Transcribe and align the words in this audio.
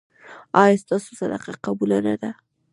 ایا 0.61 0.75
ستاسو 0.83 1.11
صدقه 1.19 1.51
قبوله 1.65 1.97
نه 2.07 2.15
ده؟ 2.21 2.31